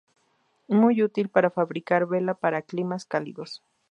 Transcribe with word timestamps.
Muy 0.67 1.03
útil 1.03 1.29
para 1.29 1.51
fabricar 1.51 2.07
vela 2.07 2.33
para 2.33 2.63
climas 2.63 3.05
cálidos. 3.05 3.61